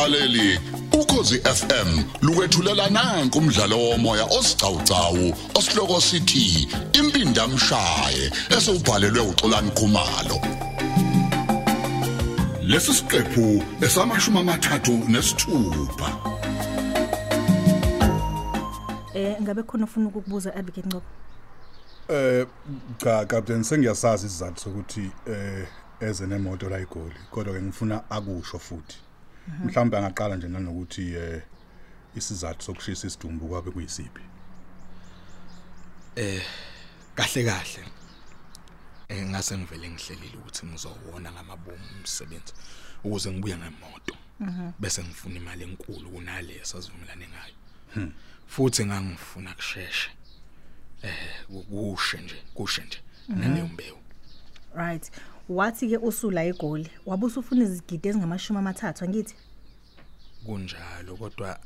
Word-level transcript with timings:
mlaleli 0.00 0.60
ukhosi 0.92 1.38
FM 1.38 2.02
lukwethulela 2.22 2.90
nanku 2.90 3.38
umdlalo 3.38 3.78
womoya 3.78 4.24
osiqhawqhawo 4.24 5.36
osihloko 5.54 6.00
sithi 6.00 6.68
impindi 6.92 7.40
amshaye 7.40 8.32
esubhalelwe 8.56 9.20
uXolani 9.20 9.70
Khumalo. 9.70 10.38
Lesi 12.62 12.94
siqephu 12.94 13.62
esamashumi 13.80 14.38
amathathu 14.38 14.92
nesithupha 15.08 16.08
Eh 19.14 19.36
ngabe 19.42 19.62
khona 19.62 19.84
ufuna 19.84 20.08
ukukubuza 20.08 20.54
advocate 20.54 20.86
Ngcobo? 20.86 21.06
Eh 22.08 22.46
cha 22.98 23.24
captain 23.24 23.62
sengiyasazi 23.62 24.26
isizathu 24.26 24.60
sokuthi 24.60 25.10
eh 25.26 25.66
eze 26.00 26.26
nemoto 26.26 26.68
la 26.68 26.80
igoli 26.80 27.20
kodwa 27.30 27.54
ke 27.54 27.62
ngifuna 27.62 28.10
akusho 28.10 28.58
futhi. 28.58 29.09
Mhlawumbe 29.64 29.98
angaqala 29.98 30.36
nje 30.36 30.48
nanokuthi 30.48 31.14
eh 31.14 31.42
isizathu 32.16 32.62
sokushisa 32.62 33.06
isidumbu 33.06 33.48
kwabe 33.48 33.70
kuyisiphi? 33.70 34.22
Kahle 37.14 37.44
kahle. 37.44 37.84
Eh 39.08 39.26
ngase 39.26 39.58
ngivele 39.58 39.90
ngihlelile 39.90 40.36
ukuthi 40.38 40.66
ngizowona 40.66 41.32
ngamabomu 41.32 41.86
umsebenzi 41.98 42.52
ukuze 43.04 43.32
ngibuye 43.32 43.56
ngemoto. 43.56 44.16
Bese 44.78 45.04
ngifuna 45.04 45.36
imali 45.36 45.62
enkulu 45.64 46.10
kunale 46.10 46.64
sazivumelane 46.64 47.28
ngayo. 47.28 47.56
Futhi 48.46 48.86
ngangifuna 48.86 49.54
kusheshe. 49.54 50.10
Eh 51.02 51.44
kushe 51.70 52.20
nje 52.20 52.42
kushe 52.54 52.82
nje. 52.82 52.98
Naleyo 53.28 53.66
mbewu 53.66 54.00
Right. 54.74 55.10
Wathi 55.50 55.88
ke 55.90 55.96
usula 55.98 56.44
egoli. 56.44 56.88
Wabusa 57.06 57.40
ufuna 57.40 57.64
izigidi 57.64 58.08
ezingamashumi 58.08 58.58
amathathu 58.58 59.04
angithi? 59.04 59.34
kunjalo 60.46 61.16
kodwa 61.16 61.58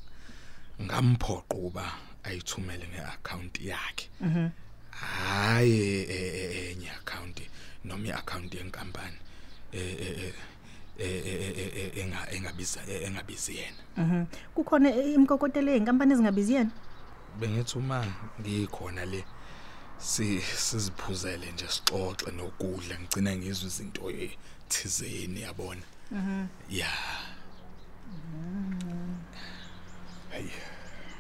ngamphoqa 0.83 1.55
uba 1.57 1.93
ayithumele 2.25 2.87
ngeaccount 2.89 3.61
yakhe 3.61 4.09
hayi 4.91 6.01
eh, 6.03 6.11
eh, 6.11 6.73
enye 6.73 6.91
account 6.91 7.41
noma 7.85 8.07
iaccount 8.09 8.55
yenkampani 8.55 9.17
eh 9.73 9.97
eh 10.01 10.19
eh, 10.19 10.33
eh, 10.99 11.27
eh, 11.27 11.73
eh, 11.77 11.99
enga 11.99 12.31
engabiza 12.33 12.81
eh, 12.89 13.03
engabizi 13.07 13.57
yena 13.57 13.83
Mhm. 13.97 14.25
Kukhona 14.55 14.91
imkokotelo 14.95 15.73
einkampani 15.73 16.13
ezingabizi 16.13 16.55
yena? 16.55 16.71
bengithi 17.41 17.79
uma 17.79 18.05
ngikhona 18.41 19.05
le 19.05 19.25
si 19.99 20.41
siziphuzele 20.41 21.53
nje 21.53 21.69
sixoxe 21.69 22.31
nokudla 22.31 22.99
ngicina 23.01 23.37
ngizwe 23.37 23.67
izinto 23.67 24.11
ethizeni 24.11 25.41
yabona 25.41 25.85
mhm 26.11 26.47
ya 26.71 26.93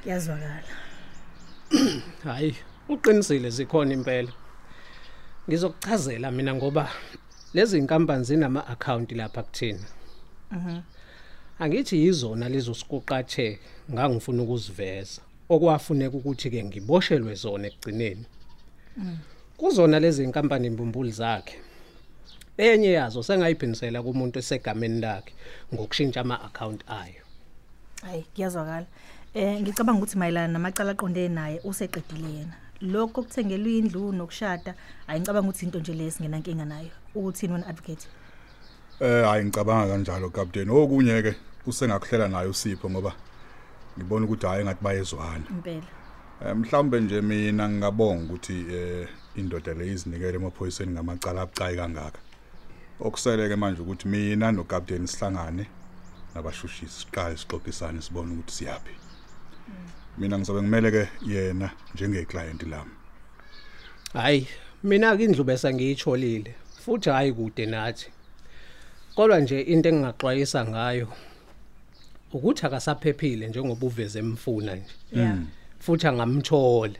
Yazwakala. 0.06 0.62
Hayi, 2.24 2.56
uqinisile 2.88 3.50
zikhona 3.50 3.92
impela. 3.94 4.32
Ngizokuchazela 5.48 6.30
mina 6.30 6.54
ngoba 6.54 6.90
lezi 7.54 7.78
inkampani 7.78 8.24
zinama 8.24 8.66
account 8.66 9.12
lapha 9.12 9.42
kuthina. 9.42 9.86
Mhm. 10.50 10.80
Angithi 11.58 11.96
yizona 12.04 12.48
lezo 12.48 12.74
sikuqathe 12.74 13.58
ngangifuna 13.92 14.42
ukuziveza. 14.42 15.22
Okwafuneka 15.48 16.16
ukuthi 16.16 16.50
ke 16.50 16.64
ngiboshelwe 16.64 17.34
zona 17.34 17.66
ekugcineni. 17.66 18.26
Kuzona 19.56 20.00
lezi 20.00 20.24
inkampani 20.24 20.66
imbumbuli 20.66 21.12
zakhe. 21.12 21.60
Enye 22.58 22.92
yazo 22.92 23.22
sengayiphindisela 23.22 24.02
kumuntu 24.02 24.38
esegameni 24.38 25.00
lakhe 25.00 25.32
ngokushintsha 25.74 26.20
ama 26.20 26.42
account 26.42 26.84
ayo. 26.88 27.22
Hayi, 28.02 28.22
kuyazwakala. 28.34 28.86
Eh 29.34 29.60
ngicabanga 29.60 29.98
ukuthi 29.98 30.18
mayelana 30.18 30.52
namacala 30.52 30.92
aqonde 30.92 31.28
naye 31.28 31.60
useqedile 31.64 32.28
yena. 32.36 32.56
Lokho 32.80 33.22
kuthengelwa 33.22 33.70
indlu 33.70 34.12
nokushada, 34.12 34.74
ayicabanga 35.08 35.48
ukuthi 35.48 35.64
into 35.64 35.78
nje 35.78 35.92
lesingena 35.92 36.38
nkinga 36.38 36.64
nayo. 36.64 36.90
Uthini 37.14 37.52
wena 37.52 37.66
advocate? 37.66 38.06
eh 39.00 39.24
hayi 39.24 39.44
ngicabanga 39.44 39.90
kanjalo 39.90 40.30
captain 40.30 40.70
okunye 40.70 41.22
ke 41.22 41.34
usengakuhlela 41.66 42.28
nayo 42.28 42.50
usipho 42.50 42.90
ngoba 42.90 43.12
ngibona 43.98 44.24
ukuthi 44.26 44.46
hayi 44.46 44.64
ngathi 44.64 44.84
bayezwana 44.84 45.46
Impela. 45.50 46.03
Eh, 46.42 46.56
mhlawumbe 46.56 47.00
nje 47.00 47.20
mina 47.20 47.68
ngingabonga 47.68 48.24
ukuthi 48.24 48.66
eh 48.72 49.08
indoda 49.36 49.74
le 49.74 49.86
izinikele 49.92 50.36
emaphoyiseni 50.36 50.92
ngamacala 50.92 51.42
abucayi 51.42 51.76
kangaka 51.76 52.18
okuseleke 53.00 53.56
manje 53.56 53.82
ukuthi 53.82 54.08
mina 54.08 54.52
no 54.52 54.64
captain 54.64 55.06
sihlangane 55.06 55.66
nabashushisi 56.34 57.00
siqale 57.00 57.36
sixoxisane 57.36 58.00
sibone 58.02 58.32
ukuthi 58.32 58.52
siyapi 58.52 58.94
mina 60.18 60.38
ngizobe 60.38 60.62
ngimele 60.62 60.90
ke 60.90 61.08
yena 61.26 61.70
njenge 61.94 62.24
client 62.24 62.62
lami 62.62 62.94
Hayi, 64.14 64.46
mina 64.82 65.16
ke 65.16 65.24
indlu 65.24 65.44
bese 65.44 65.74
ngiyicholile 65.74 66.54
futhi 66.84 67.10
hayi 67.10 67.32
kude 67.32 67.66
nathi. 67.66 68.06
Kodwa 69.14 69.40
nje 69.40 69.60
into 69.60 69.88
engingaxwayisa 69.88 70.66
ngayo 70.66 71.08
ukuthi 72.32 72.66
akasaphephile 72.66 73.48
njengoba 73.48 73.86
uveze 73.86 74.18
emfuna 74.18 74.74
nje. 74.74 74.94
Yeah. 75.12 75.38
Futhi 75.84 76.06
angamthola. 76.06 76.98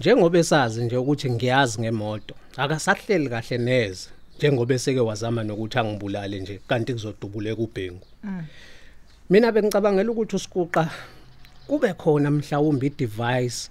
Njengoba 0.00 0.38
esazi 0.38 0.84
nje 0.84 0.96
ukuthi 0.96 1.30
ngiyazi 1.30 1.80
ngemoto, 1.80 2.34
akasahleli 2.56 3.28
kahle 3.28 3.58
neze 3.58 4.08
njengoba 4.38 4.74
eseke 4.74 5.00
wazama 5.00 5.42
nokuthi 5.44 5.78
angibulale 5.78 6.40
nje 6.40 6.60
kanti 6.68 6.92
kuzodubuleka 6.92 7.62
ubhengu. 7.62 8.06
Mina 9.30 9.52
bengicabangela 9.52 10.10
ukuthi 10.10 10.36
usikuqa 10.36 10.90
kube 11.66 11.92
khona 11.94 12.30
mhlawumbe 12.30 12.86
i-device 12.86 13.70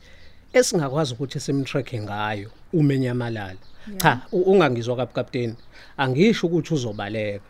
esingakwazi 0.53 1.13
ukuthi 1.13 1.39
simtracke 1.39 1.99
ngayo 2.01 2.49
umenyamalala. 2.73 3.59
Cha, 3.97 4.21
u- 4.31 4.41
ungangizwa 4.51 4.95
kabi 4.95 5.13
captain. 5.13 5.55
Angisho 5.97 6.47
ukuthi 6.47 6.73
uzobaleka. 6.73 7.45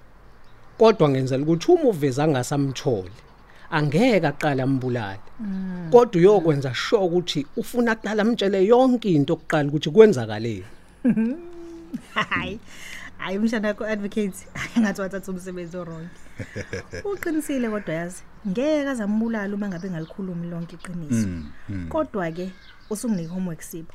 Kodwa 0.78 1.10
ngenzela 1.10 1.44
ukuthi 1.44 1.72
uma 1.72 1.84
uveza 1.90 2.24
angasamtholi 2.24 3.12
angeke 3.72 4.28
aqala 4.28 4.64
ambulale. 4.64 5.20
Kodwa 5.92 6.22
uyokwenza 6.22 6.74
sure 6.74 7.04
ukuthi 7.04 7.46
ufuna 7.58 7.92
aqala 7.92 8.22
amtshele 8.22 8.66
yonke 8.66 9.10
into 9.10 9.34
okuqala 9.34 9.70
ukuthi 9.70 9.90
kwenzakaleni. 9.90 10.66
Hayi. 12.14 12.60
Hayi 13.18 13.38
umshana 13.38 13.68
wakho 13.68 13.86
advocate 13.86 14.48
ngathi 14.80 15.02
wathatha 15.02 15.32
umsebenzi 15.32 15.78
orong. 15.78 16.08
Uqinisile 17.06 17.70
kodwa 17.70 17.96
yazi 17.96 18.24
ngeke 18.48 18.90
azambulala 18.90 19.56
uma 19.56 19.70
ngabe 19.70 19.90
ngalikhulumi 19.90 20.48
lonke 20.50 20.76
iqiniso. 20.76 21.28
Kodwa 21.90 22.32
ke 22.32 22.52
usunginike 22.90 23.34
homework 23.34 23.62
sipho. 23.62 23.94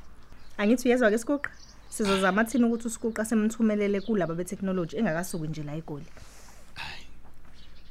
Angithi 0.59 0.89
uyezwa 0.89 1.11
ke 1.11 1.19
sikuqa? 1.19 1.51
Sizozama 1.89 2.45
thina 2.45 2.67
ukuthi 2.67 2.87
usikuqa 2.87 3.25
semthumelele 3.25 4.01
kulabo 4.01 4.35
be 4.35 4.45
technology 4.45 4.97
engakasuki 4.97 5.49
nje 5.49 5.63
la 5.63 5.75
egoli. 5.75 6.07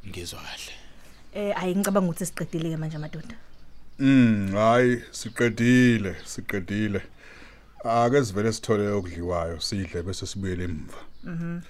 ngizwa 0.07 0.41
kahle 0.41 0.88
Eh 1.39 1.53
ayi 1.55 1.75
ngicabanga 1.75 2.09
ukuthi 2.09 2.25
siqedile 2.25 2.69
ke 2.69 2.77
manje 2.77 2.97
amadoda. 2.97 3.35
Mm, 3.99 4.51
hayi 4.53 5.01
siqedile, 5.11 6.15
siqedile. 6.25 7.01
Ake 7.83 8.25
sivele 8.25 8.51
sithole 8.51 8.87
okudliwayo 8.87 9.59
sidle 9.59 10.03
bese 10.03 10.25
sibuyele 10.25 10.63
emva. 10.63 10.99
Mhm. 11.23 11.61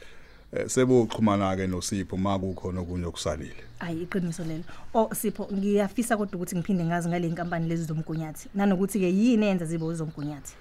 Eh 0.53 0.65
seboxhumana 0.67 1.55
ke 1.55 1.67
noSipho 1.67 2.17
makukhona 2.17 2.81
okunye 2.81 3.05
okusalile. 3.05 3.63
Ayi 3.79 4.03
iqiniso 4.03 4.43
lelo. 4.43 4.63
Oh 4.93 5.09
Sipho 5.13 5.47
ngiyafisa 5.53 6.17
kodwa 6.17 6.35
ukuthi 6.35 6.55
ngiphinde 6.55 6.85
ngazi 6.85 7.09
ngale 7.09 7.27
inkampani 7.27 7.69
lezi 7.69 7.83
zomgunyathi. 7.83 8.49
Nanokuthi 8.55 8.99
ke 8.99 9.09
yini 9.13 9.45
enza 9.45 9.65
zibe 9.65 9.85
uzomgunyathi. 9.85 10.53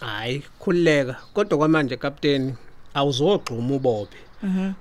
Hayi, 0.00 0.42
khulileka. 0.58 1.16
Kodwa 1.34 1.58
kwamanje 1.58 1.96
captain 1.96 2.54
awuzogxuma 2.94 3.74
ubophe. 3.74 4.16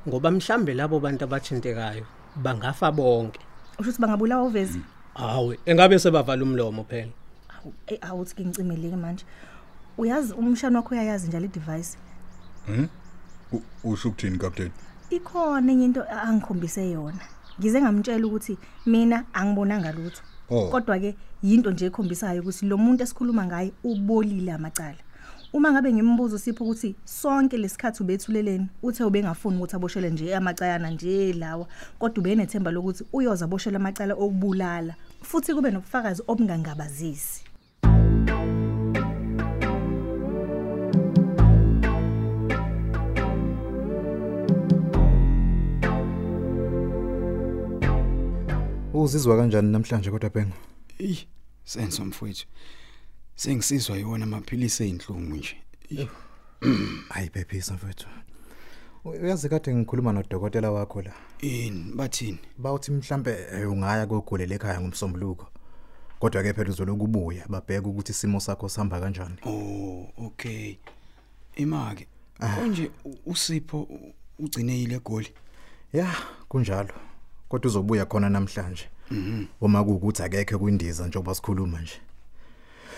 Ngoba 0.08 0.32
mhlambe 0.32 0.74
labo 0.74 1.00
bantu 1.00 1.24
abathintekayo 1.24 2.06
bangafa 2.36 2.92
bonke. 2.92 3.40
Usho 3.80 3.90
ukuthi 3.90 4.02
bangabulawa 4.02 4.44
uvezi. 4.44 4.82
Hawe, 5.14 5.60
engabe 5.66 6.00
sebavala 6.00 6.44
umlomo 6.44 6.84
phela. 6.84 7.12
Awu 7.50 7.74
awuthi 8.02 8.36
ke 8.36 8.46
ngicimeleke 8.46 8.96
manje. 8.96 9.26
Uyazi 9.98 10.34
umshana 10.34 10.80
wakho 10.80 10.96
uyayazi 10.96 11.28
njalo 11.28 11.46
i-device. 11.46 11.98
U- 13.52 13.62
Usho 13.84 14.10
ukuthini 14.10 14.38
captain? 14.38 14.72
Ikhona 15.10 15.72
enye 15.72 15.86
into 15.86 16.04
angikhombise 16.04 16.92
yona. 16.92 17.20
Ngize 17.60 17.82
ngamtshela 17.82 18.28
ukuthi 18.28 18.58
mina 18.86 19.26
angibonanga 19.34 19.92
lutho. 19.92 20.22
Oh. 20.50 20.70
Kodwa 20.70 21.00
ke 21.00 21.16
yinto 21.44 21.72
nje 21.72 21.86
ekhombisayo 21.86 22.42
ukuthi 22.42 22.66
lo 22.66 22.78
muntu 22.78 23.04
esikhuluma 23.04 23.46
ngaye 23.46 23.72
ubolile 23.84 24.52
amacala. 24.52 24.98
Uma 25.56 25.72
ngabe 25.72 25.94
ngimbuza 25.94 26.36
usipho 26.36 26.64
ukuthi 26.64 26.96
sonke 27.06 27.58
lesikhathi 27.58 28.04
ubethuleleni 28.04 28.68
uthe 28.84 29.04
ubengafuni 29.04 29.58
ukuthi 29.58 29.76
aboshele 29.76 30.10
nje 30.10 30.36
amacayana 30.36 30.90
nje 30.90 31.34
lawa 31.34 31.68
kodwa 32.00 32.20
ubenethemba 32.20 32.72
lokuthi 32.72 33.04
uyoza 33.14 33.46
aboshela 33.46 33.78
amacala 33.78 34.14
okubulala 34.14 34.96
futhi 35.22 35.54
kube 35.54 35.72
nobufakazi 35.72 36.24
obungangabazisi. 36.28 37.44
Uzizwa 48.94 49.38
kanjani 49.38 49.72
namhlanje 49.72 50.12
kodwa 50.12 50.30
Bhengu? 50.30 50.56
Ey, 51.00 51.18
senzo 51.64 52.06
mfowethu. 52.06 52.46
Sengisizwa 53.36 53.98
yiwona 53.98 54.24
amaphilisi 54.24 54.84
einhlungu 54.84 55.36
nje. 55.36 55.58
Hayi 57.10 57.30
phephisa 57.30 57.74
mfethu. 57.74 58.08
Uyazi 59.06 59.50
kade 59.50 59.76
ngikhuluma 59.76 60.14
nodokotela 60.14 60.72
wakho 60.72 61.02
la. 61.02 61.14
Yini 61.42 61.94
bathini? 61.96 62.40
Bawuthi 62.58 62.92
mhlambe 62.92 63.32
eh, 63.54 63.72
ungaya 63.72 64.08
kogulela 64.08 64.56
ekhaya 64.56 64.82
ngomsombuluko. 64.82 65.48
Kodwa 66.20 66.44
ke 66.44 66.54
phela 66.54 66.70
uzoloku 66.70 67.04
ubuya 67.04 67.46
babheka 67.50 67.88
ukuthi 67.88 68.12
isimo 68.12 68.40
sakho 68.40 68.70
sihamba 68.70 69.00
kanjani. 69.00 69.36
Oh, 69.46 70.08
okay. 70.18 70.76
Imake. 71.56 72.08
Konje 72.56 72.92
u- 73.06 73.18
uSipho 73.26 73.82
u- 73.82 74.14
ugcineyile 74.40 74.96
egoli. 74.96 75.34
Ya, 75.94 76.16
kunjalo. 76.50 76.94
Kodwa 77.50 77.70
uzobuya 77.70 78.06
khona 78.06 78.30
namhlanje. 78.30 78.90
Mhm. 79.12 79.46
Uma 79.62 79.84
kuukuthi 79.84 80.24
akekho 80.24 80.60
kwindiza 80.60 81.08
njengoba 81.08 81.36
sikhuluma 81.36 81.82
nje. 81.82 82.00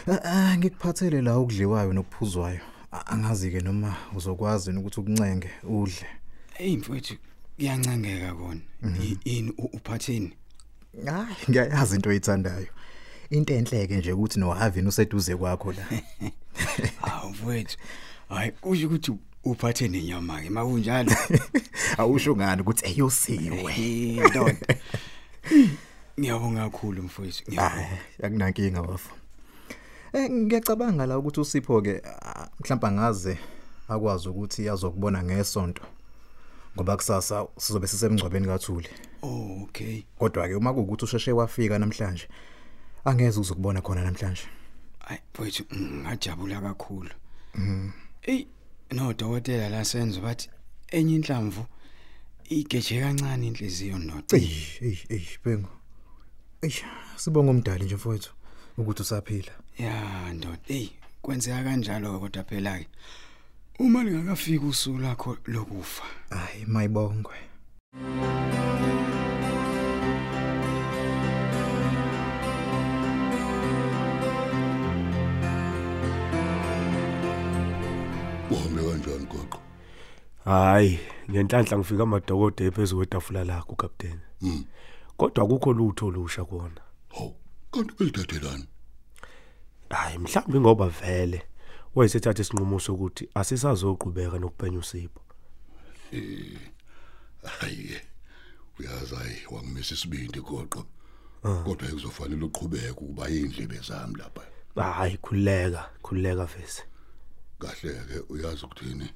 Ah, 0.08 0.20
ah, 0.24 0.58
ngikuphathele 0.58 1.22
la 1.22 1.40
ukudliwayo 1.40 1.94
nokuphuzwayo. 1.94 2.60
A- 2.92 3.06
Angazi 3.08 3.52
ke 3.52 3.60
noma 3.62 3.96
uzokwazi 4.16 4.72
ukuthi 4.72 5.00
ukuncenge 5.00 5.50
udle. 5.64 6.06
Hey 6.54 6.78
mfowethu, 6.78 7.16
kuyancengeka 7.56 8.34
kona. 8.34 8.62
I- 8.84 9.18
Yini 9.26 9.52
u- 9.58 9.70
uphatheni? 9.74 10.34
Hayi, 11.06 11.36
ngiyayazi 11.50 11.96
into 11.96 12.10
oyithandayo. 12.10 12.68
Into 13.30 13.54
enhleke 13.54 13.98
nje 13.98 14.12
ukuthi 14.12 14.40
noHavin 14.40 14.88
useduze 14.88 15.36
kwakho 15.36 15.72
la. 15.74 15.86
Hawu 17.02 17.30
mfowethu. 17.30 17.78
Hayi 18.30 18.52
kusho 18.52 18.88
ukuthi 18.88 19.12
uphathe 19.44 19.88
nenyama 19.88 20.42
ke 20.42 20.50
makunjalo. 20.50 21.12
Awusho 21.98 22.36
ngani 22.36 22.62
ukuthi 22.62 22.86
eyosiwe. 22.86 23.74
Eh 23.78 24.30
ndoda. 24.30 24.56
Ngiyabonga 26.20 26.70
kakhulu 26.70 27.04
mfowethu. 27.04 27.44
Ngiyabonga. 27.48 27.84
Hayi, 27.86 28.00
akunankinga 28.24 28.82
wafu. 28.82 29.10
Eh 30.14 30.30
ngiyacabanga 30.30 31.06
la 31.06 31.18
ukuthi 31.18 31.40
uSipho 31.40 31.82
ke 31.82 32.02
mhlawumbe 32.60 32.92
ngaze 32.92 33.38
akwazi 33.88 34.30
ukuthi 34.30 34.70
azokubona 34.70 35.24
ngesonto. 35.24 35.84
Ngoba 36.76 36.98
kusasa 36.98 37.48
sizobe 37.58 37.88
sisemgcwabeni 37.88 38.48
kaThuli. 38.48 38.90
Oh, 39.22 39.64
okay. 39.64 40.04
Kodwa 40.20 40.48
ke 40.48 40.56
uma 40.56 40.74
kuukuthi 40.74 41.06
usheshe 41.06 41.32
wafika 41.32 41.80
namhlanje 41.80 42.28
angeze 43.06 43.40
uzokubona 43.40 43.82
khona 43.82 44.04
namhlanje. 44.04 44.44
Ay 45.08 45.18
mfowethu 45.34 45.64
ngajabula 45.76 46.62
kakhulu. 46.62 47.10
Mhm. 47.56 47.92
Ey 48.22 48.48
no 48.92 49.14
dokotela 49.14 49.70
la 49.70 49.86
senzo 49.86 50.22
bathi 50.22 50.50
enye 50.92 51.16
inhlamvu 51.16 51.66
igeje 52.50 53.02
kancane 53.02 53.48
inhliziyo 53.48 53.98
nodo. 54.00 54.38
Ey, 54.38 54.50
ey, 54.82 54.98
ey, 55.10 55.26
bengu. 55.44 55.70
Ey, 56.62 56.74
sibonga 57.16 57.52
umdali 57.52 57.86
nje 57.86 57.96
mfowethu 57.96 58.34
ukuthi 58.78 59.02
usaphila. 59.02 59.52
Ya 59.80 60.34
ndoda. 60.34 60.58
Ey 60.68 60.90
kwenzeka 61.22 61.64
kanjalo 61.64 62.20
kodwa 62.20 62.44
phela 62.44 62.80
ke. 62.80 62.88
Uma 63.80 64.04
lingakafika 64.04 64.66
usuku 64.66 64.98
lakho 64.98 65.38
lokufa. 65.46 66.04
Hayi, 66.30 66.66
mayibongwe. 66.66 67.36
Uhambe 78.52 78.82
kanjani 78.84 79.26
goqo? 79.26 79.60
Hayi, 80.46 81.00
ngenhlanhla 81.32 81.78
ngifika 81.78 82.04
amadokode 82.04 82.72
phezulu 82.72 83.00
kwetafula 83.00 83.44
lakho 83.44 83.76
captain. 83.76 84.20
Mm. 84.42 84.66
Kodwa 85.18 85.44
akukho 85.44 85.74
lutho 85.74 86.08
olusha 86.08 86.46
kona. 86.46 86.82
Hawu, 87.10 87.36
kanti 87.72 87.94
belithathelani? 88.00 88.66
Hayi, 89.90 90.18
mhlawumbe 90.18 90.60
ngoba 90.60 90.90
vele 90.90 91.44
wayesethatha 91.96 92.42
isinqumo 92.42 92.80
sokuthi 92.80 93.30
asisazoqhubeka 93.34 94.40
nokubhenya 94.40 94.80
usipho. 94.80 95.22
Hayi. 97.44 98.02
Uyazi 98.80 99.16
hayi 99.16 99.38
wangimisa 99.52 99.94
isibindi 99.94 100.42
goqo. 100.42 100.86
Kodwa 101.42 101.90
kuzofanele 101.90 102.46
uqhubeke 102.46 102.90
ukuba 102.90 103.30
indlebe 103.30 103.78
zami 103.78 104.16
lapha. 104.18 104.42
Hayi, 104.76 105.18
khuleka, 105.18 105.90
khuleka 106.02 106.46
vese. 106.46 106.84
Kahle 107.60 107.94
ke 107.94 108.20
uyazi 108.30 108.66
ukuthini? 108.66 109.10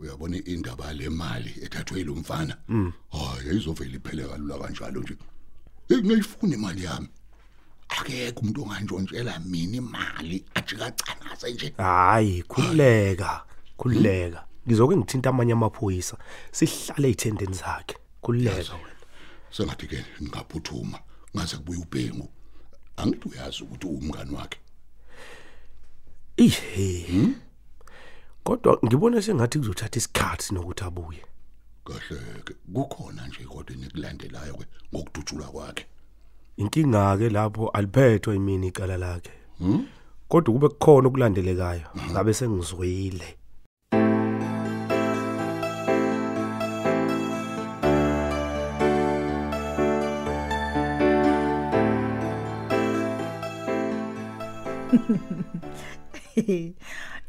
Uyabona 0.00 0.36
indaba 0.44 0.92
lemali 0.92 1.54
ethathwe 1.62 2.04
lo 2.04 2.14
mfana? 2.14 2.56
Hayi 3.10 3.50
ayizovela 3.50 3.96
iphele 3.96 4.24
kalula 4.28 4.58
kanjalo 4.58 5.00
nje. 5.00 5.16
Hey 5.88 5.98
ngiyifuna 5.98 6.54
imali 6.54 6.84
yami. 6.84 7.08
Akekho 7.88 8.40
umuntu 8.40 8.62
ongantshontshela 8.62 9.38
mina 9.38 9.76
imali 9.76 10.44
ajika 10.54 10.90
canaze 10.90 11.52
nje. 11.52 11.74
Hayi, 11.78 12.42
khuleka, 12.42 13.44
khuleka. 13.76 14.44
Ngizoke 14.66 14.96
ngithinta 14.96 15.30
amanye 15.30 15.52
amaphoyisa 15.52 16.16
sihlale 16.52 17.08
ezithendeni 17.08 17.54
zakhe. 17.54 17.96
Khuleka 18.22 18.74
wena. 18.74 19.04
Sengathi 19.50 19.86
ke 19.86 20.04
ngingaphuthuma 20.22 20.98
ngaze 21.36 21.56
kubuye 21.56 21.78
ubhengu. 21.78 22.28
Angithi 22.96 23.28
uyazi 23.28 23.62
ukuthi 23.62 23.86
umngani 23.86 24.34
wakhe. 24.34 24.58
Ihe. 26.36 27.34
Kodwa 28.44 28.78
ngibona 28.84 29.22
sengathi 29.22 29.58
kuzothatha 29.58 29.98
isikhathi 29.98 30.54
nokuthi 30.54 30.84
abuye. 30.84 31.22
Kahle 31.84 32.42
ke 32.44 32.54
kukhona 32.74 33.26
nje 33.26 33.44
kodwa 33.44 33.76
nikulandelayo 33.76 34.54
ke 34.54 34.66
ngokudutshula 34.92 35.46
kwakhe. 35.46 35.86
Inkinga 36.56 37.16
ke 37.18 37.28
lapho 37.28 37.68
aliphethwe 37.68 38.34
yimini 38.34 38.66
icala 38.66 38.96
lakhe. 38.96 39.30
Kodwa 40.28 40.54
kube 40.54 40.68
kukhona 40.68 41.08
okulandelekayo. 41.08 41.86
Ngabe 42.10 42.34
sengizwile. 42.34 43.36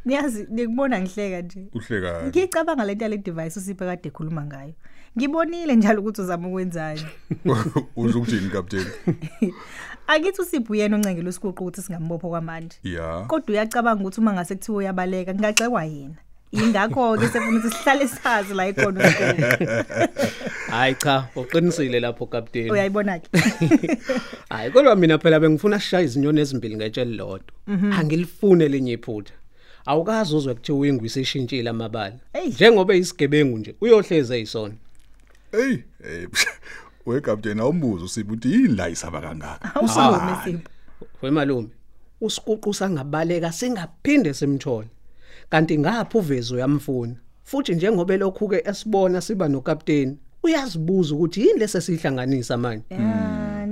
Niyazi 0.05 0.47
nikubona 0.49 1.01
ngihleka 1.01 1.41
nje. 1.41 1.69
Uhlekani? 1.73 2.27
Ngicabanga 2.27 2.85
lento 2.85 3.03
yale 3.03 3.17
device 3.17 3.59
usiphe 3.59 3.85
kade 3.85 4.09
ekhuluma 4.09 4.45
ngayo. 4.45 4.73
Ngibonile 5.17 5.75
njalo 5.75 6.01
ukuthi 6.01 6.21
uzama 6.21 6.47
ukwenzani. 6.47 7.01
Uze 7.95 8.17
ukuthini 8.17 8.49
captain? 8.49 8.85
Akithi 10.07 10.41
usipho 10.41 10.75
yena 10.75 10.95
oncengele 10.95 11.29
isiqoqo 11.29 11.63
ukuthi 11.63 11.81
singambopho 11.81 12.29
kwamanje. 12.29 12.77
Ya. 12.83 13.25
Kodwa 13.27 13.49
uyacabanga 13.49 14.01
ukuthi 14.01 14.21
uma 14.21 14.33
ngase 14.33 14.55
kuthiwa 14.55 14.77
uyabaleka 14.77 15.33
ngingacekwa 15.33 15.85
yena. 15.85 16.15
Ingakho 16.51 17.17
ke 17.17 17.27
sefuna 17.27 17.59
ukuthi 17.59 17.75
sihlale 17.75 18.07
sazi 18.07 18.53
la 18.53 18.67
ikhona 18.67 18.99
uSipho. 18.99 19.33
Hayi 20.71 20.95
cha, 20.95 21.27
uqinisile 21.35 21.99
lapho 21.99 22.25
captain. 22.25 22.71
Uyayibona 22.71 23.19
ke. 23.19 23.29
Hayi 24.49 24.71
kodwa 24.71 24.95
mina 24.95 25.17
phela 25.17 25.39
bengifuna 25.39 25.79
sishaya 25.79 26.03
izinyoni 26.03 26.41
ezimbili 26.41 26.75
ngetsheli 26.75 27.17
lodwa. 27.17 27.53
Angilifune 27.97 28.67
lenye 28.67 28.93
iphutha. 28.93 29.33
Awukazi 29.85 30.35
uzwe 30.35 30.53
kuthiwa 30.53 30.79
uyingwisa 30.79 31.19
ishintshile 31.19 31.69
amabala. 31.69 32.15
Eyi. 32.33 32.49
Njengoba 32.49 32.95
isigebengu 32.95 33.57
nje 33.57 33.75
uyohleza 33.81 34.35
eyisona. 34.35 34.73
Hey, 35.51 35.83
hey. 36.03 36.27
We 37.05 37.21
captain 37.21 37.59
awumbuzo 37.59 38.05
usipho 38.05 38.33
uthi 38.33 38.51
yini 38.51 38.75
la 38.75 38.89
isaba 38.89 39.21
kangaka? 39.21 39.75
Awusukume 39.75 40.35
Sipho. 40.43 40.69
Wemalume, 41.21 41.69
usiququ 42.21 42.73
sangabaleka 42.73 43.51
singaphinde 43.51 44.33
simthole. 44.33 44.87
Kanti 45.49 45.77
ngapha 45.77 46.19
uvezo 46.19 46.59
yamfuna. 46.59 47.15
Futhi 47.43 47.75
njengoba 47.75 48.17
lokhu 48.17 48.47
ke 48.47 48.63
esibona 48.65 49.21
siba 49.21 49.47
nokapteni, 49.47 50.17
uyazibuza 50.43 51.15
ukuthi 51.15 51.41
yini 51.41 51.59
lesesihlanganisa 51.59 52.57
manje. 52.57 52.85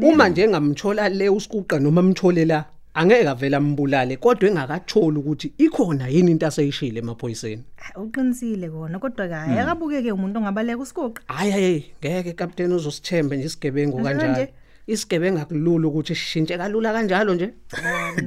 Uma 0.02 0.30
nje 0.30 0.48
ngamthola 0.48 1.10
le 1.10 1.30
usiquqa 1.30 1.80
noma 1.80 2.02
amthole 2.02 2.46
la, 2.46 2.66
angeke 2.96 3.30
avela 3.30 3.58
ambulale 3.58 4.18
kodwa 4.18 4.50
engakatholi 4.50 5.18
ukuthi 5.18 5.54
ikhona 5.58 6.08
yini 6.08 6.32
into 6.32 6.48
aseyishile 6.48 7.00
emaphoyiseni. 7.00 7.64
Uqinisile 7.96 8.70
kona 8.70 9.00
kodwa 9.00 9.28
kayi 9.28 9.60
akabukeke 9.60 10.12
umuntu 10.12 10.40
ongabaleka 10.40 10.82
usiqoqa. 10.82 11.22
Hayi 11.28 11.52
hayi, 11.52 11.86
ngeke 12.00 12.34
captain 12.34 12.72
uzosithembe 12.72 13.38
nje 13.38 13.46
isigebengu 13.46 14.04
Kanjalo? 14.04 14.48
Isigebengu 14.88 15.40
akulula 15.40 15.88
ukuthi 15.88 16.16
sishintshe 16.16 16.58
kalula 16.58 16.94
kanjalo 16.94 17.34
nje. 17.36 17.50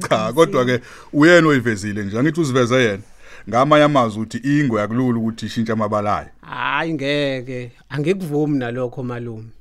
Cha, 0.08 0.32
kodwa 0.32 0.64
ke 0.64 0.80
uyena 1.12 1.48
oyivezile 1.48 2.04
nje. 2.04 2.18
Angithi 2.18 2.40
uziveze 2.40 2.82
yena. 2.82 3.02
Ngamanye 3.48 3.84
amazwi 3.84 4.22
uthi 4.22 4.38
ingwe 4.38 4.80
yakulula 4.80 5.18
ukuthi 5.18 5.46
ishintshe 5.46 5.72
amabalayo. 5.72 6.28
Hayi 6.40 6.94
ngeke, 6.94 7.72
angikuvumi 7.88 8.58
nalokho 8.58 9.02
malume. 9.02 9.57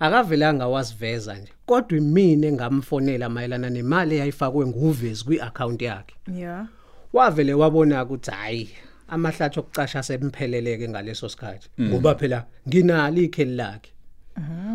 Akavelanga 0.00 0.68
wasiveza 0.68 1.34
nje, 1.34 1.52
kodwa 1.66 1.98
imini 1.98 2.46
engamfonela 2.46 3.28
mayelana 3.28 3.70
nemali 3.70 4.14
eyayifakwe 4.14 4.66
nguvezi 4.66 5.24
kwiaccount 5.24 5.82
yakhe. 5.82 6.14
Yeah. 6.34 6.66
Wavele 7.12 7.54
wabona 7.54 8.04
ukuthi 8.04 8.30
hayi, 8.30 8.70
amahlathi 9.08 9.60
okucasha 9.60 10.02
sempheleleke 10.02 10.88
ngaleso 10.88 11.28
sikhathi. 11.28 11.68
Ngoba 11.80 12.14
phela 12.14 12.44
nginalo 12.68 13.22
ikheli 13.22 13.56
lakhe. 13.56 13.92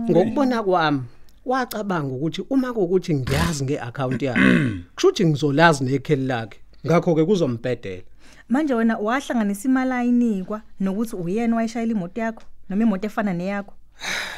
Ngokubona 0.10 0.63
kwami, 0.63 1.01
wacabanga 1.46 2.13
ukuthi 2.16 2.46
uma 2.50 2.74
kuukuthi 2.74 3.16
ngiyazi 3.16 3.63
ngeaccount 3.63 4.22
yakhe 4.22 4.70
kushuthi 4.96 5.25
ngizolazi 5.25 5.84
nekheli 5.84 6.25
lakhe 6.25 6.60
ngakho 6.86 7.16
ke 7.16 7.25
kuzombhedela 7.25 8.04
manje 8.50 8.74
wena 8.74 8.98
wahlanganisa 8.98 9.70
imali 9.70 9.92
ayinikwa 9.92 10.62
nokuthi 10.80 11.16
uyena 11.16 11.56
wayishayela 11.56 11.92
imoto 11.92 12.22
yakho 12.22 12.44
noma 12.70 12.84
imoto 12.84 13.08
efana 13.08 13.34
neyakho 13.34 13.74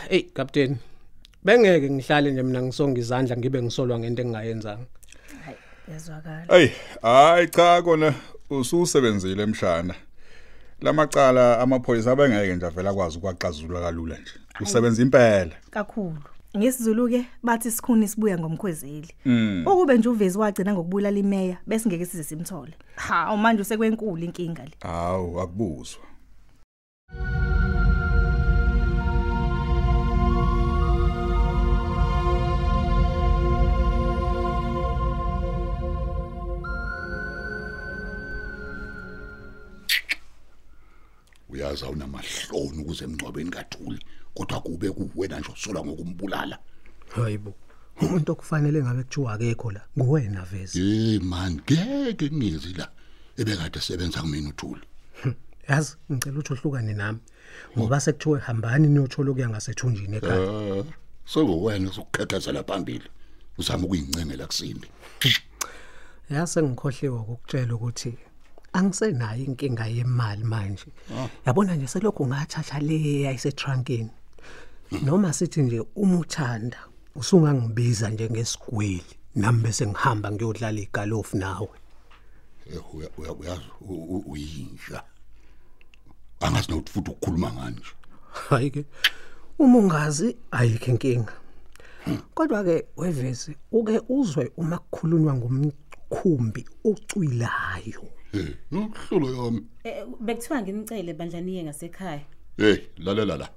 hey 0.09 0.21
captain 0.21 0.77
bengeke 1.43 1.89
ngihlale 1.89 2.31
nje 2.31 2.43
mina 2.43 2.61
ngisonga 2.61 2.99
izandla 2.99 3.37
ngibe 3.37 3.61
ngisolwa 3.61 3.99
ngento 3.99 4.21
engingayenzanga 4.21 4.85
yazwakala 5.91 6.45
Hey, 6.49 6.69
hayi 7.01 7.47
cha 7.47 7.81
kona 7.81 8.13
ususebenzile 8.49 9.43
emshana. 9.43 9.95
Lamacala 10.81 11.59
amaphoyisa 11.59 12.11
abengeke 12.11 12.55
nje 12.55 12.65
avela 12.65 12.93
kwazi 12.93 13.17
ukwaxazulula 13.17 13.81
kalula 13.81 14.17
nje. 14.17 14.31
Usebenza 14.61 15.01
impela. 15.01 15.51
kakhulu 15.71 16.17
ngesizulu 16.57 17.09
ke 17.09 17.25
bathi 17.43 17.67
isikhuni 17.67 18.07
sibuya 18.07 18.37
ngomkhwezeli 18.39 19.09
ukube 19.65 19.97
nje 19.97 20.09
uvezi 20.09 20.37
wagcina 20.37 20.73
ngokubulala 20.73 21.19
imeya 21.19 21.57
bese 21.67 21.89
ngeke 21.89 22.05
size 22.05 22.23
simthole 22.23 22.73
ha 22.95 23.37
manje 23.37 23.61
usekwenkulu 23.61 24.23
inkinga 24.23 24.63
le 24.65 24.71
Hawu 24.81 25.41
akubuzwa. 25.41 26.01
Uyazi 41.53 41.85
awunamahloni 41.85 42.77
ukuze 42.81 43.03
emngcwabeni 43.05 43.51
kathuli 43.51 43.99
kodwa 44.33 44.61
kube 44.61 44.91
kuwena 44.91 45.39
nje 45.39 45.49
usola 45.53 45.79
ngokumbulala. 45.85 46.59
Hayibo 47.15 47.53
umuntu 48.01 48.31
okufanele 48.31 48.83
ngabe 48.83 49.03
kuthiwa 49.03 49.33
akekho 49.33 49.71
la 49.71 49.81
nguwena 49.97 50.41
vezi 50.45 50.79
hey 50.79 51.19
man 51.19 51.53
ngeke 51.53 52.29
ngizwi 52.29 52.73
la 52.73 52.87
ebekade 53.37 53.79
sebenza 53.79 54.21
kumina 54.21 54.49
uthuli. 54.49 54.85
Yazi 55.69 55.95
ngicela 56.11 56.39
ukuthi 56.39 56.53
uhlukane 56.53 56.93
nami 56.93 57.19
ngoba 57.77 57.99
sekuthiwe 57.99 58.39
hambani 58.39 58.87
niyothola 58.87 59.31
ukuya 59.31 59.49
ngasethunjini 59.49 60.17
ekhaya. 60.17 60.77
Eh 60.77 60.85
sekuwena 61.25 61.89
usukukhekhezela 61.89 62.63
phambili 62.63 63.09
uzama 63.57 63.85
ukuyincengela 63.85 64.47
kusindi 64.47 64.87
yase 66.29 66.61
ngikhohliwe 66.61 67.17
ukukutshela 67.19 67.75
ukuthi 67.75 68.17
angisenayo 68.73 69.45
inkinga 69.45 69.85
yemali 69.87 70.43
manje. 70.43 70.85
Yabona 71.45 71.75
nje 71.75 71.87
selokhu 71.87 72.27
ngathatha 72.27 72.79
le 72.79 73.27
ayisetrankini 73.27 74.09
noma 75.03 75.33
sithi 75.33 75.61
nje 75.61 75.79
uma 75.95 76.19
uthanda 76.19 76.77
usungangibiza 77.15 78.09
njengesigwili 78.09 79.03
nami 79.35 79.61
bese 79.63 79.87
ngihamba 79.87 80.31
ngiyodlala 80.31 80.79
igalofu 80.81 81.37
nawe. 81.37 81.69
Eh, 82.73 82.95
uya- 82.95 83.09
uya- 83.17 83.33
uyazi 83.33 83.61
u- 83.81 84.05
u- 84.15 84.23
uyinja. 84.31 85.03
Angazi 86.39 86.71
nokuthi 86.71 86.91
futhi 86.93 87.11
ukukhuluma 87.11 87.53
ngani 87.53 87.75
nje. 87.75 87.91
Hayi 88.49 88.69
ke 88.71 88.85
uma 89.59 89.77
ungazi 89.79 90.37
ayikho 90.51 90.91
inkinga. 90.91 91.33
Kodwa 92.33 92.63
ke 92.63 92.85
wevezi 92.97 93.55
uke 93.71 94.01
uzwe 94.09 94.51
uma 94.57 94.77
kukhulunywa 94.77 95.33
ngomkhumbi 95.33 96.65
ocwilayo. 96.85 98.03
Eh 98.33 98.55
nokuhlulo 98.71 99.35
yami. 99.45 99.61
Eh, 99.83 100.03
bekuthiwa 100.19 100.61
ngimcele 100.61 101.13
bandlaniye 101.13 101.63
ngasekhaya. 101.63 102.21
Hey 102.57 102.77
lalela 102.97 103.37
la. 103.37 103.49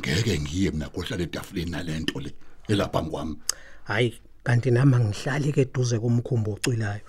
Ngeke 0.00 0.40
ngiye 0.40 0.70
mina 0.70 0.88
kohlala 0.88 1.22
etafuleni 1.22 1.70
nalento 1.70 2.20
le 2.20 2.32
elapha 2.68 3.02
kwami. 3.02 3.36
Hayi 3.84 4.14
kanti 4.44 4.70
nami 4.70 4.94
angihlali 4.94 5.52
ke 5.52 5.60
eduze 5.60 5.98
komkhumbi 5.98 6.50
ocwilayo 6.50 7.00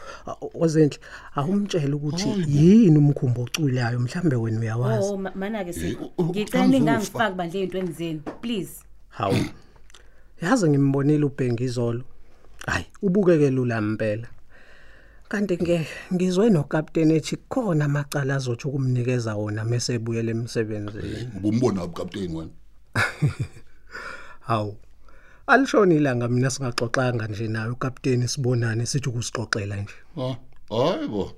ozenhle 0.54 1.00
awumtshela 1.36 1.96
ukuthi 1.96 2.30
yini 2.48 2.98
umkhumbi 2.98 3.42
ocwilayo 3.42 4.00
mhlambe 4.00 4.36
wena 4.36 4.60
uyawazi. 4.60 5.08
Oh 5.14 5.18
ma- 5.18 5.32
mana-ke 5.36 5.74
si 5.74 5.88
Eh, 5.88 6.02
u- 6.02 6.12
u- 6.18 6.26
ngicela 6.26 6.64
uzofa. 6.64 6.68
ningangifaki 6.80 7.36
bandle 7.36 7.60
ey'ntweni 7.62 7.92
zenu 7.92 8.20
please. 8.42 8.84
Hawu. 9.10 9.36
Yazi 10.42 10.70
ngimbonile 10.70 11.26
ubhengizolo 11.26 12.04
hayi 12.68 12.86
ubukeke 13.02 13.50
lula 13.50 13.78
impela 13.78 14.28
kanti 15.30 15.58
ke 15.58 15.88
ngizwe 16.14 16.50
nokapteni 16.50 17.14
ethi 17.16 17.36
khona 17.52 17.86
amacala 17.86 18.36
azothi 18.36 18.68
ukumnikeza 18.68 19.36
wona 19.36 19.66
mase 19.66 19.94
ebuyele 19.98 20.32
emsebenzini. 20.32 21.30
Ubumbona 21.38 21.84
ukapteni 21.84 22.36
wena? 22.36 22.54
Hawu 24.48 24.78
alishoni 25.48 25.96
ilanga 25.96 26.28
mina 26.28 26.50
singaxoxanga 26.50 27.28
nje 27.28 27.48
naye 27.48 27.70
ukapteni 27.70 28.28
sibonane 28.28 28.86
sithi 28.86 29.10
ukusixoxela 29.10 29.76
nje. 29.76 29.98
Ha 30.16 30.38
hayibo 30.70 31.32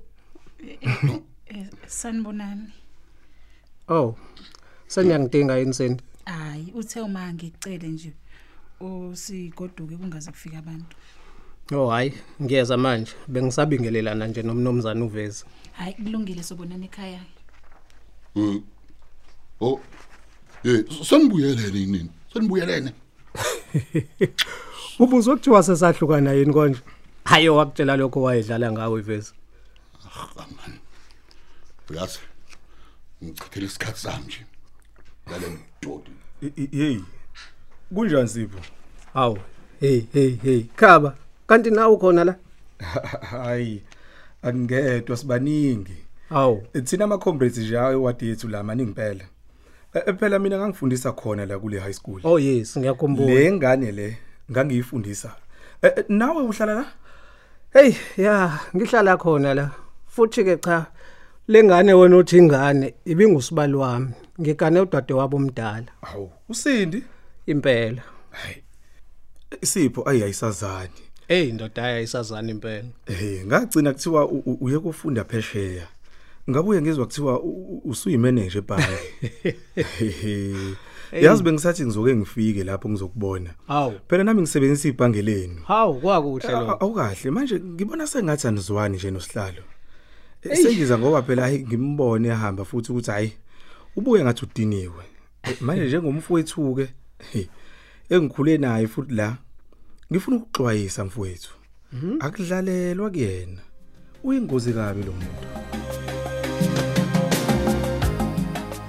sanibonani 1.87 2.67
oh 3.87 4.15
sengiyangidinga 4.87 5.59
insindi 5.59 6.03
hayi 6.25 6.71
uthe 6.75 7.01
uma 7.01 7.33
ngicele 7.33 7.87
nje 7.87 8.13
usigoduke 8.79 9.97
kungaze 9.97 10.31
kufika 10.31 10.57
abantu. 10.57 10.95
Oh 11.73 11.89
hayi 11.89 12.13
ngiyeza 12.41 12.77
manje 12.77 13.11
bengisabingelelana 13.27 14.27
nje 14.27 14.41
nomnomzana 14.43 15.05
uvezi 15.05 15.45
hayi 15.73 15.93
kulungile 15.93 16.43
sobonana 16.43 16.85
ekhaya 16.85 17.19
Eh. 18.35 18.61
Oh. 19.61 19.79
Eh, 20.63 20.83
sanibuyelene 21.03 21.85
nini? 21.85 22.09
Sanibuyelene. 22.33 22.91
ubuzwe 24.99 25.35
kuthiwa 25.35 25.63
sesahlukana 25.63 26.31
yini 26.33 26.53
konje 26.53 26.79
hayi 27.23 27.49
wakutshela 27.49 27.95
lokho 27.97 28.21
wayedlala 28.21 28.71
ngawe 28.71 28.99
ivezi 28.99 29.33
Aman. 30.37 30.79
Uyazi. 31.89 32.19
Ngichithela 33.23 33.65
isikhathi 33.65 33.99
sami 33.99 34.25
nje. 34.25 34.45
Yale 35.31 35.47
mdodi. 35.47 36.11
hey 36.71 36.99
kunjani 37.93 38.29
sipho 38.29 38.59
hawu 39.13 39.39
hey 39.79 40.01
hey 40.13 40.35
hey 40.43 40.63
khaba 40.75 41.17
kanti 41.47 41.71
nawe 41.71 41.93
ukhona 41.93 42.23
la? 42.23 42.35
Hayi 43.21 43.83
angedwa 44.41 45.17
sibaningi 45.17 45.97
hawu 46.29 46.63
thina 46.83 47.03
ama 47.03 47.17
comrades 47.17 47.57
nje 47.57 47.79
ayo 47.79 48.03
wadi 48.03 48.29
yethu 48.29 48.47
la 48.47 48.63
maningi 48.63 48.89
impela 48.89 49.25
Eh, 49.95 50.15
phela 50.19 50.39
mina 50.39 50.57
ngangifundisa 50.57 51.11
khona 51.11 51.45
la 51.45 51.59
kule 51.59 51.79
high 51.79 51.93
school. 51.93 52.19
Oh 52.23 52.39
yes 52.39 52.77
ngiyakhumbula. 52.77 53.33
Le 53.33 53.51
ngane 53.51 53.91
le 53.91 54.17
ngangiyifundisa. 54.51 55.31
Eh, 55.81 56.03
nawe 56.09 56.43
uhlala 56.43 56.73
la? 56.73 56.85
Hey 57.73 57.95
ya 58.17 58.59
ngihlala 58.75 59.17
khona 59.17 59.53
la. 59.53 59.71
Futhi 60.07 60.43
ke 60.43 60.57
cha 60.57 60.85
lengane 61.47 61.93
wena 61.93 62.17
uthi 62.17 62.37
ingane 62.37 62.93
ibingusibali 63.05 63.73
wami. 63.73 64.11
Ngigane 64.41 64.79
udade 64.79 65.13
wabo 65.13 65.37
omdala 65.37 65.87
awu 66.01 66.31
usindi? 66.49 67.03
Impela. 67.45 68.01
Hayi 68.31 68.63
isipho 69.61 70.09
ayayisazani 70.09 71.01
hey 71.27 71.49
indoda 71.49 71.83
ayayisazana 71.83 72.51
impela. 72.51 72.83
Eh 73.07 73.45
ngagcina 73.45 73.93
kuthiwa 73.93 74.29
uye 74.61 74.79
kufunda 74.79 75.23
phesheya. 75.23 75.87
Ngabuye 76.49 76.81
ngizwa 76.81 77.05
kuthiwa 77.05 77.41
usuyimanager 77.85 78.57
ebhange. 78.57 78.99
Yazi 81.21 81.43
bengisathi 81.43 81.85
ngizoke 81.85 82.15
ngifike 82.15 82.63
lapho 82.63 82.89
ngizokubona. 82.89 83.49
Hawu. 83.67 83.93
Phela 84.07 84.23
nami 84.23 84.41
ngisebenzisa 84.41 84.87
ibhange 84.87 85.21
lenu. 85.21 85.61
Hawu 85.67 86.01
kwakuhle 86.01 86.51
lokho. 86.51 86.77
awukahle. 86.79 87.31
Manje 87.31 87.59
ngibona 87.59 88.07
sengathi 88.07 88.47
anizwani 88.47 88.97
nje 88.97 89.11
nosihlalo. 89.11 89.63
Eh, 90.41 90.57
sengiza 90.57 90.97
ngoba 90.97 91.21
phela 91.21 91.41
hayi 91.41 91.59
ngimbone 91.59 92.27
ehamba 92.27 92.65
futhi 92.65 92.91
ukuthi 92.91 93.11
hayi 93.11 93.33
ubuye 93.95 94.23
ngathi 94.23 94.45
udiniwe. 94.45 95.03
Manje 95.61 95.85
njengomfowethu 95.85 96.75
ke 96.75 96.87
engikhule 98.09 98.57
naye 98.57 98.87
futhi 98.87 99.13
la 99.13 99.37
ngifuna 100.11 100.37
ukuxwayisa 100.37 101.05
mfowethu. 101.05 101.53
Akudlalelwa 102.19 103.09
kuyena. 103.09 103.61
Uyingozi 104.23 104.73
kabi 104.73 105.03
lo 105.03 105.11
muntu. 105.11 105.45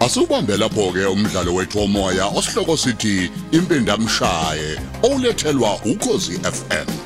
Asubambe 0.01 0.57
lapho 0.57 0.93
ke 0.93 1.07
umdlalo 1.07 1.55
wethu 1.55 1.79
womoya 1.79 2.27
osihloko 2.27 2.77
sithi 2.77 3.31
impindamshaye 3.53 4.79
olethelwa 5.03 5.75
ukozi 5.85 6.33
FM 6.39 7.06